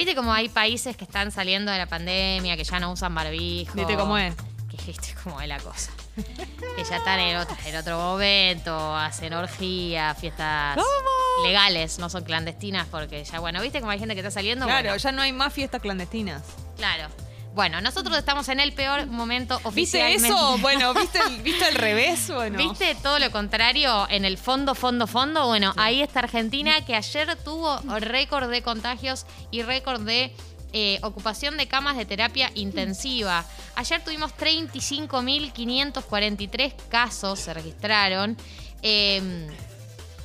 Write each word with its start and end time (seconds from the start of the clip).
Viste 0.00 0.14
como 0.14 0.32
hay 0.32 0.48
países 0.48 0.96
que 0.96 1.04
están 1.04 1.30
saliendo 1.30 1.70
de 1.70 1.76
la 1.76 1.84
pandemia, 1.84 2.56
que 2.56 2.64
ya 2.64 2.80
no 2.80 2.90
usan 2.90 3.14
barbijo. 3.14 3.74
Viste 3.74 3.96
cómo 3.96 4.16
es. 4.16 4.34
Que 4.70 4.78
viste 4.86 5.14
cómo 5.22 5.38
es 5.42 5.46
la 5.46 5.58
cosa. 5.60 5.92
que 6.16 6.84
ya 6.88 6.96
están 6.96 7.20
en 7.20 7.36
otro, 7.36 7.54
en 7.66 7.76
otro 7.76 7.98
momento, 7.98 8.96
hacen 8.96 9.34
orgías, 9.34 10.18
fiestas 10.18 10.76
¿Cómo? 10.76 11.46
legales, 11.46 11.98
no 11.98 12.08
son 12.08 12.24
clandestinas, 12.24 12.86
porque 12.90 13.22
ya, 13.24 13.40
bueno, 13.40 13.60
viste 13.60 13.80
como 13.80 13.92
hay 13.92 13.98
gente 13.98 14.14
que 14.14 14.20
está 14.22 14.30
saliendo. 14.30 14.64
Claro, 14.64 14.84
Bueno, 14.88 14.96
ya 14.96 15.12
no 15.12 15.20
hay 15.20 15.34
más 15.34 15.52
fiestas 15.52 15.82
clandestinas. 15.82 16.44
claro. 16.78 17.08
Bueno, 17.52 17.80
nosotros 17.80 18.16
estamos 18.16 18.48
en 18.48 18.60
el 18.60 18.72
peor 18.72 19.06
momento 19.08 19.56
¿Viste 19.56 19.68
oficialmente. 19.68 20.28
eso? 20.28 20.58
Bueno, 20.60 20.94
¿viste 20.94 21.18
el, 21.26 21.42
¿viste 21.42 21.68
el 21.68 21.74
revés? 21.74 22.30
Bueno. 22.32 22.56
¿Viste 22.58 22.94
todo 23.02 23.18
lo 23.18 23.30
contrario 23.32 24.06
en 24.08 24.24
el 24.24 24.38
fondo, 24.38 24.74
fondo, 24.74 25.06
fondo? 25.08 25.46
Bueno, 25.46 25.72
ahí 25.76 26.00
está 26.00 26.20
Argentina 26.20 26.84
que 26.84 26.94
ayer 26.94 27.36
tuvo 27.44 27.78
récord 27.98 28.48
de 28.50 28.62
contagios 28.62 29.26
y 29.50 29.62
récord 29.62 30.00
de 30.02 30.32
eh, 30.72 31.00
ocupación 31.02 31.56
de 31.56 31.66
camas 31.66 31.96
de 31.96 32.04
terapia 32.06 32.52
intensiva. 32.54 33.44
Ayer 33.74 34.00
tuvimos 34.04 34.32
35.543 34.36 36.72
casos, 36.88 37.40
se 37.40 37.52
registraron. 37.52 38.36
eh, 38.82 39.48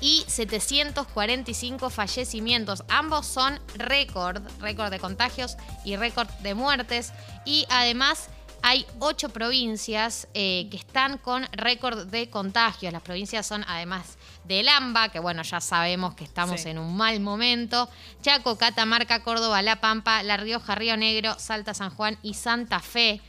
y 0.00 0.24
745 0.26 1.90
fallecimientos. 1.90 2.84
Ambos 2.88 3.26
son 3.26 3.58
récord, 3.74 4.42
récord 4.60 4.90
de 4.90 4.98
contagios 4.98 5.56
y 5.84 5.96
récord 5.96 6.28
de 6.42 6.54
muertes. 6.54 7.12
Y 7.44 7.66
además 7.68 8.28
hay 8.62 8.84
ocho 8.98 9.30
provincias 9.30 10.28
eh, 10.34 10.68
que 10.70 10.76
están 10.76 11.18
con 11.18 11.46
récord 11.52 12.06
de 12.06 12.28
contagios. 12.28 12.92
Las 12.92 13.02
provincias 13.02 13.46
son 13.46 13.64
además 13.68 14.18
del 14.44 14.68
AMBA, 14.68 15.08
que 15.10 15.18
bueno, 15.18 15.42
ya 15.42 15.60
sabemos 15.60 16.14
que 16.14 16.24
estamos 16.24 16.60
Sí. 16.62 16.68
en 16.70 16.78
un 16.78 16.96
mal 16.96 17.20
momento. 17.20 17.88
Chaco, 18.22 18.56
Catamarca, 18.58 19.22
Córdoba, 19.22 19.62
La 19.62 19.80
Pampa, 19.80 20.22
La 20.22 20.36
Rioja, 20.36 20.74
Río 20.74 20.96
Negro, 20.96 21.38
Salta, 21.38 21.72
San 21.72 21.90
Juan 21.90 22.18
y 22.22 22.34
Santa 22.34 22.80
Fe. 22.80 23.20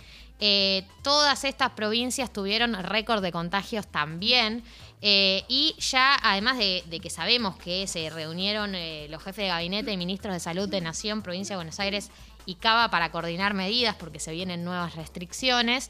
Eh, 0.44 0.86
todas 1.04 1.44
estas 1.44 1.70
provincias 1.72 2.34
tuvieron 2.34 2.74
récord 2.84 3.22
de 3.22 3.32
contagios 3.32 3.86
también. 3.88 4.64
Eh, 5.04 5.44
y 5.48 5.76
ya, 5.80 6.16
además 6.22 6.58
de, 6.58 7.00
que 7.02 7.10
sabemos 7.10 7.56
que 7.58 7.88
se 7.88 8.10
reunieron 8.10 8.76
eh, 8.76 9.08
los 9.10 9.24
jefes 9.24 9.44
de 9.44 9.48
gabinete 9.48 9.92
y 9.92 9.98
ministros 9.98 10.34
de 10.34 10.40
salud 10.40 10.70
de 10.70 10.80
Nación, 10.80 11.24
Provincia 11.24 11.56
de 11.56 11.58
Buenos 11.58 11.80
Aires 11.80 12.12
y 12.46 12.56
Cava 12.56 12.90
para 12.92 13.12
coordinar 13.12 13.54
medidas 13.54 13.96
porque 13.96 14.20
se 14.20 14.32
vienen 14.32 14.64
nuevas 14.64 14.96
restricciones. 14.96 15.90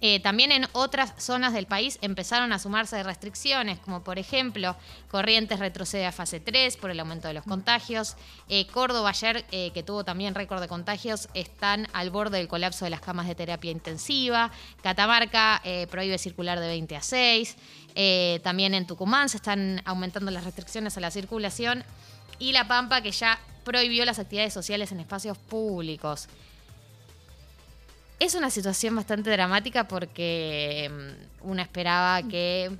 Eh, 0.00 0.20
también 0.20 0.52
en 0.52 0.66
otras 0.72 1.12
zonas 1.18 1.52
del 1.52 1.66
país 1.66 1.98
empezaron 2.00 2.52
a 2.52 2.58
sumarse 2.58 3.02
restricciones, 3.02 3.78
como 3.78 4.02
por 4.02 4.18
ejemplo, 4.18 4.76
Corrientes 5.10 5.58
retrocede 5.58 6.06
a 6.06 6.12
fase 6.12 6.40
3 6.40 6.76
por 6.76 6.90
el 6.90 7.00
aumento 7.00 7.28
de 7.28 7.34
los 7.34 7.44
contagios. 7.44 8.16
Eh, 8.48 8.66
Córdoba 8.68 9.10
ayer, 9.10 9.44
eh, 9.50 9.70
que 9.74 9.82
tuvo 9.82 10.04
también 10.04 10.34
récord 10.34 10.60
de 10.60 10.68
contagios, 10.68 11.28
están 11.34 11.88
al 11.92 12.10
borde 12.10 12.38
del 12.38 12.48
colapso 12.48 12.84
de 12.84 12.90
las 12.90 13.00
camas 13.00 13.26
de 13.26 13.34
terapia 13.34 13.70
intensiva. 13.70 14.50
Catamarca 14.82 15.60
eh, 15.64 15.86
prohíbe 15.90 16.18
circular 16.18 16.60
de 16.60 16.68
20 16.68 16.96
a 16.96 17.02
6. 17.02 17.56
Eh, 17.94 18.40
también 18.42 18.74
en 18.74 18.86
Tucumán 18.86 19.28
se 19.28 19.36
están 19.36 19.82
aumentando 19.84 20.30
las 20.30 20.44
restricciones 20.44 20.96
a 20.96 21.00
la 21.00 21.10
circulación. 21.10 21.84
Y 22.38 22.52
La 22.52 22.66
Pampa, 22.68 23.02
que 23.02 23.10
ya 23.10 23.38
prohibió 23.64 24.04
las 24.04 24.18
actividades 24.18 24.54
sociales 24.54 24.92
en 24.92 25.00
espacios 25.00 25.36
públicos. 25.36 26.28
Es 28.20 28.34
una 28.34 28.50
situación 28.50 28.94
bastante 28.94 29.30
dramática 29.30 29.88
porque 29.88 30.90
mm, 30.92 31.48
uno 31.48 31.62
esperaba 31.62 32.22
que 32.22 32.70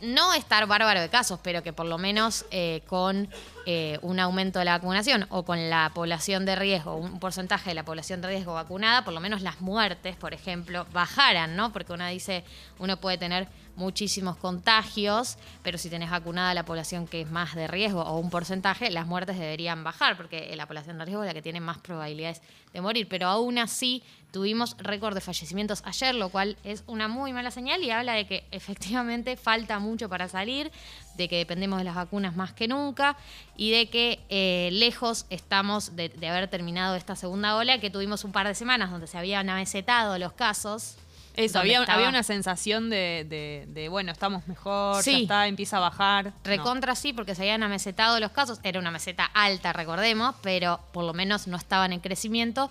no 0.00 0.34
estar 0.34 0.66
bárbaro 0.66 1.00
de 1.00 1.08
casos, 1.08 1.38
pero 1.42 1.62
que 1.62 1.72
por 1.72 1.86
lo 1.86 1.98
menos 1.98 2.44
eh, 2.50 2.82
con 2.88 3.28
eh, 3.70 3.98
un 4.00 4.18
aumento 4.18 4.60
de 4.60 4.64
la 4.64 4.78
vacunación 4.78 5.26
o 5.28 5.42
con 5.42 5.68
la 5.68 5.92
población 5.92 6.46
de 6.46 6.56
riesgo, 6.56 6.96
un 6.96 7.20
porcentaje 7.20 7.68
de 7.68 7.74
la 7.74 7.84
población 7.84 8.22
de 8.22 8.28
riesgo 8.28 8.54
vacunada, 8.54 9.04
por 9.04 9.12
lo 9.12 9.20
menos 9.20 9.42
las 9.42 9.60
muertes, 9.60 10.16
por 10.16 10.32
ejemplo, 10.32 10.86
bajaran, 10.94 11.54
¿no? 11.54 11.70
Porque 11.70 11.92
uno 11.92 12.08
dice, 12.08 12.44
uno 12.78 12.96
puede 12.96 13.18
tener 13.18 13.46
muchísimos 13.76 14.36
contagios, 14.36 15.36
pero 15.62 15.76
si 15.76 15.90
tenés 15.90 16.08
vacunada 16.08 16.54
la 16.54 16.64
población 16.64 17.06
que 17.06 17.20
es 17.20 17.30
más 17.30 17.54
de 17.54 17.66
riesgo 17.66 18.00
o 18.00 18.18
un 18.18 18.30
porcentaje, 18.30 18.90
las 18.90 19.06
muertes 19.06 19.38
deberían 19.38 19.84
bajar, 19.84 20.16
porque 20.16 20.50
la 20.56 20.64
población 20.64 20.96
de 20.96 21.04
riesgo 21.04 21.22
es 21.22 21.28
la 21.28 21.34
que 21.34 21.42
tiene 21.42 21.60
más 21.60 21.76
probabilidades 21.76 22.40
de 22.72 22.80
morir. 22.80 23.06
Pero 23.08 23.28
aún 23.28 23.58
así 23.58 24.02
tuvimos 24.30 24.76
récord 24.78 25.14
de 25.14 25.20
fallecimientos 25.20 25.82
ayer, 25.84 26.14
lo 26.14 26.28
cual 26.28 26.56
es 26.64 26.84
una 26.86 27.08
muy 27.08 27.32
mala 27.32 27.50
señal 27.50 27.82
y 27.82 27.90
habla 27.90 28.14
de 28.14 28.26
que 28.26 28.44
efectivamente 28.50 29.36
falta 29.36 29.78
mucho 29.78 30.08
para 30.08 30.28
salir, 30.28 30.70
de 31.16 31.28
que 31.28 31.36
dependemos 31.36 31.78
de 31.78 31.84
las 31.84 31.94
vacunas 31.94 32.36
más 32.36 32.52
que 32.52 32.68
nunca 32.68 33.16
y 33.58 33.70
de 33.72 33.90
que 33.90 34.20
eh, 34.30 34.70
lejos 34.72 35.26
estamos 35.28 35.94
de, 35.96 36.08
de 36.08 36.28
haber 36.28 36.48
terminado 36.48 36.94
esta 36.94 37.14
segunda 37.16 37.56
ola, 37.56 37.78
que 37.80 37.90
tuvimos 37.90 38.24
un 38.24 38.32
par 38.32 38.46
de 38.46 38.54
semanas 38.54 38.90
donde 38.90 39.06
se 39.06 39.18
habían 39.18 39.50
amesetado 39.50 40.16
los 40.18 40.32
casos. 40.32 40.96
Eso, 41.34 41.58
había, 41.60 41.80
estaba- 41.80 41.98
había 41.98 42.08
una 42.08 42.22
sensación 42.24 42.88
de, 42.90 43.26
de- 43.28 43.64
de, 43.68 43.88
bueno, 43.88 44.10
estamos 44.10 44.48
mejor, 44.48 45.04
ya 45.04 45.18
está, 45.18 45.46
empieza 45.46 45.76
a 45.76 45.80
bajar. 45.80 46.24
No. 46.26 46.32
Recontra 46.44 46.94
sí, 46.96 47.12
porque 47.12 47.34
se 47.36 47.42
habían 47.42 47.62
amesetado 47.62 48.18
los 48.18 48.30
casos. 48.32 48.58
Era 48.64 48.80
una 48.80 48.90
meseta 48.90 49.24
alta, 49.34 49.72
recordemos, 49.72 50.34
pero 50.42 50.80
por 50.92 51.04
lo 51.04 51.12
menos 51.12 51.46
no 51.46 51.56
estaban 51.56 51.92
en 51.92 52.00
crecimiento. 52.00 52.70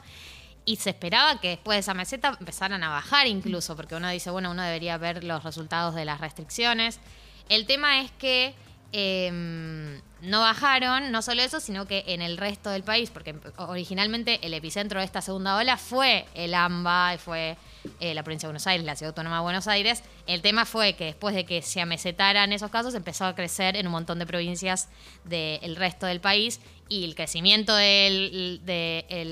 Y 0.65 0.77
se 0.77 0.89
esperaba 0.89 1.39
que 1.39 1.49
después 1.49 1.77
de 1.77 1.79
esa 1.79 1.93
meseta 1.93 2.35
empezaran 2.39 2.83
a 2.83 2.89
bajar 2.89 3.25
incluso, 3.27 3.77
porque 3.77 3.95
uno 3.95 4.09
dice, 4.09 4.31
bueno, 4.31 4.51
uno 4.51 4.63
debería 4.63 4.97
ver 4.97 5.23
los 5.23 5.45
resultados 5.45 5.95
de 5.95 6.03
las 6.03 6.19
restricciones. 6.19 6.99
El 7.47 7.65
tema 7.67 8.01
es 8.01 8.11
que 8.11 8.53
eh, 8.91 10.01
no 10.21 10.41
bajaron, 10.41 11.11
no 11.11 11.21
solo 11.21 11.41
eso, 11.41 11.59
sino 11.59 11.85
que 11.85 12.03
en 12.07 12.21
el 12.21 12.37
resto 12.37 12.69
del 12.69 12.83
país, 12.83 13.09
porque 13.09 13.35
originalmente 13.57 14.39
el 14.45 14.53
epicentro 14.53 14.99
de 14.99 15.05
esta 15.05 15.21
segunda 15.21 15.55
ola 15.55 15.77
fue 15.77 16.25
el 16.33 16.53
AMBA, 16.53 17.15
y 17.15 17.17
fue 17.17 17.57
eh, 17.99 18.13
la 18.13 18.23
provincia 18.23 18.47
de 18.47 18.51
Buenos 18.51 18.67
Aires, 18.67 18.85
la 18.85 18.95
ciudad 18.95 19.09
autónoma 19.09 19.37
de 19.37 19.41
Buenos 19.43 19.67
Aires. 19.67 20.03
El 20.25 20.41
tema 20.41 20.65
fue 20.65 20.93
que 20.93 21.05
después 21.05 21.35
de 21.35 21.45
que 21.45 21.61
se 21.61 21.81
amesetaran 21.81 22.51
esos 22.51 22.71
casos, 22.71 22.95
empezó 22.95 23.25
a 23.25 23.35
crecer 23.35 23.75
en 23.75 23.85
un 23.85 23.91
montón 23.91 24.19
de 24.19 24.25
provincias 24.25 24.89
del 25.23 25.75
resto 25.75 26.05
del 26.05 26.19
país 26.19 26.59
y 26.89 27.03
el 27.03 27.15
crecimiento 27.15 27.75
de 27.75 28.59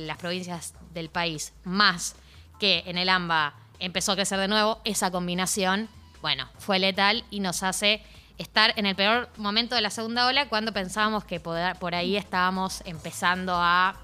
las 0.08 0.18
provincias 0.18 0.74
del 0.94 1.10
país 1.10 1.54
más 1.64 2.16
que 2.60 2.84
en 2.86 2.98
el 2.98 3.10
AMBA 3.10 3.54
empezó 3.80 4.14
a 4.14 4.16
crecer 4.16 4.40
de 4.40 4.48
nuevo, 4.48 4.80
esa 4.86 5.12
combinación, 5.12 5.90
bueno, 6.22 6.50
fue 6.58 6.80
letal 6.80 7.24
y 7.30 7.40
nos 7.40 7.64
hace 7.64 8.02
estar 8.38 8.74
en 8.78 8.86
el 8.86 8.96
peor 8.96 9.30
momento 9.38 9.76
de 9.76 9.82
la 9.82 9.90
segunda 9.90 10.28
ola 10.28 10.48
cuando 10.50 10.74
pensábamos 10.74 11.24
que 11.24 11.40
poder- 11.40 11.78
por 11.78 11.96
ahí 11.96 12.18
estábamos 12.18 12.82
empezando 12.86 13.54
a 13.56 13.96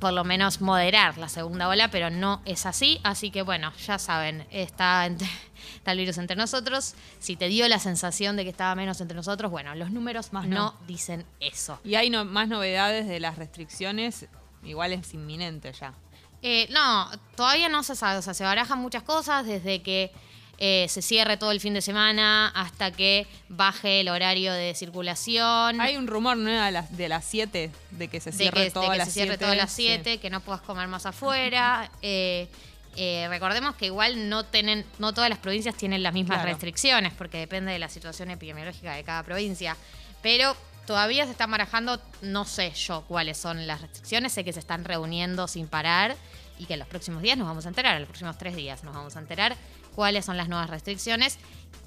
por 0.00 0.12
lo 0.12 0.24
menos 0.24 0.60
moderar 0.60 1.16
la 1.16 1.28
segunda 1.30 1.68
ola, 1.68 1.88
pero 1.88 2.10
no 2.10 2.42
es 2.44 2.66
así. 2.66 3.00
Así 3.04 3.30
que 3.30 3.40
bueno, 3.42 3.72
ya 3.86 3.98
saben, 3.98 4.46
está, 4.50 5.06
entre- 5.06 5.28
está 5.76 5.92
el 5.92 5.98
virus 5.98 6.18
entre 6.18 6.36
nosotros. 6.36 6.94
Si 7.20 7.36
te 7.36 7.48
dio 7.48 7.66
la 7.68 7.78
sensación 7.78 8.36
de 8.36 8.44
que 8.44 8.50
estaba 8.50 8.74
menos 8.74 9.00
entre 9.00 9.16
nosotros, 9.16 9.50
bueno, 9.50 9.74
los 9.74 9.90
números 9.90 10.32
Más 10.32 10.46
no. 10.46 10.56
no. 10.56 10.74
dicen 10.86 11.24
eso. 11.40 11.80
Y 11.84 11.94
hay 11.94 12.10
no- 12.10 12.24
más 12.26 12.48
novedades 12.48 13.06
de 13.08 13.18
las 13.20 13.38
restricciones, 13.38 14.26
igual 14.62 14.92
es 14.92 15.14
inminente 15.14 15.72
ya. 15.72 15.94
Eh, 16.42 16.68
no, 16.70 17.08
todavía 17.36 17.70
no 17.70 17.82
se 17.82 17.94
sabe. 17.96 18.18
O 18.18 18.22
sea, 18.22 18.34
se 18.34 18.44
barajan 18.44 18.80
muchas 18.80 19.04
cosas 19.04 19.46
desde 19.46 19.82
que 19.82 20.12
eh, 20.58 20.86
se 20.88 21.02
cierre 21.02 21.36
todo 21.36 21.50
el 21.50 21.60
fin 21.60 21.74
de 21.74 21.82
semana 21.82 22.48
hasta 22.48 22.90
que 22.92 23.26
baje 23.48 24.00
el 24.00 24.08
horario 24.08 24.52
de 24.52 24.74
circulación. 24.74 25.80
Hay 25.80 25.96
un 25.96 26.06
rumor, 26.06 26.36
¿no? 26.36 26.50
De 26.50 26.70
las, 26.70 26.96
de 26.96 27.08
las 27.08 27.24
7, 27.24 27.70
de 27.90 28.08
que 28.08 28.20
se 28.20 28.30
de 28.30 28.36
cierre 28.36 28.64
que, 28.64 28.70
todo 28.70 28.84
de 28.84 28.90
que 28.90 28.96
las 28.98 29.08
se 29.08 29.14
cierre 29.14 29.28
7. 29.30 29.44
todo 29.44 29.52
a 29.52 29.56
las 29.56 29.72
sí. 29.72 29.84
7, 29.86 30.18
que 30.18 30.30
no 30.30 30.40
puedas 30.40 30.62
comer 30.62 30.88
más 30.88 31.06
afuera. 31.06 31.90
Eh, 32.02 32.48
eh, 32.96 33.26
recordemos 33.28 33.74
que 33.74 33.86
igual 33.86 34.28
no 34.28 34.44
tienen, 34.44 34.84
no 34.98 35.12
todas 35.12 35.28
las 35.28 35.40
provincias 35.40 35.74
tienen 35.76 36.02
las 36.02 36.14
mismas 36.14 36.36
Claro. 36.38 36.50
restricciones, 36.50 37.12
porque 37.12 37.38
depende 37.38 37.72
de 37.72 37.78
la 37.78 37.88
situación 37.88 38.30
epidemiológica 38.30 38.94
de 38.94 39.02
cada 39.02 39.22
provincia. 39.24 39.76
Pero 40.22 40.56
todavía 40.86 41.24
se 41.24 41.32
están 41.32 41.50
barajando, 41.50 42.00
no 42.22 42.44
sé 42.44 42.70
yo 42.72 43.02
cuáles 43.08 43.36
son 43.38 43.66
las 43.66 43.80
restricciones, 43.80 44.32
sé 44.32 44.44
que 44.44 44.52
se 44.52 44.60
están 44.60 44.84
reuniendo 44.84 45.48
sin 45.48 45.66
parar 45.66 46.14
y 46.58 46.66
que 46.66 46.74
en 46.74 46.78
los 46.78 46.88
próximos 46.88 47.22
días 47.22 47.36
nos 47.36 47.48
vamos 47.48 47.66
a 47.66 47.68
enterar, 47.68 47.94
en 47.94 48.02
los 48.02 48.08
próximos 48.08 48.38
tres 48.38 48.54
días 48.54 48.84
nos 48.84 48.94
vamos 48.94 49.16
a 49.16 49.18
enterar 49.18 49.56
cuáles 49.94 50.24
son 50.24 50.36
las 50.36 50.48
nuevas 50.48 50.70
restricciones. 50.70 51.38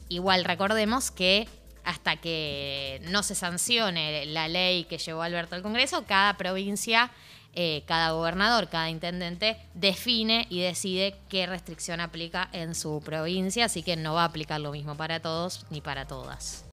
Igual 0.10 0.46
recordemos 0.46 1.12
que 1.12 1.48
hasta 1.84 2.18
que 2.18 3.02
no 3.10 3.24
se 3.24 3.34
sancione 3.34 4.26
la 4.26 4.48
ley 4.50 4.84
que 4.84 4.98
llevó 4.98 5.22
Alberto 5.22 5.56
al 5.56 5.62
Congreso, 5.62 6.04
cada 6.06 6.36
provincia, 6.36 7.12
eh, 7.54 7.84
cada 7.88 8.12
gobernador, 8.12 8.68
cada 8.68 8.90
intendente 8.90 9.58
define 9.74 10.48
y 10.50 10.60
decide 10.60 11.16
qué 11.30 11.46
restricción 11.46 12.02
aplica 12.02 12.50
en 12.52 12.76
su 12.76 13.02
provincia, 13.04 13.66
así 13.66 13.84
que 13.84 13.96
no 13.96 14.16
va 14.16 14.24
a 14.24 14.26
aplicar 14.26 14.60
lo 14.60 14.72
mismo 14.72 14.96
para 14.96 15.22
todos 15.22 15.66
ni 15.70 15.80
para 15.80 16.06
todas. 16.06 16.66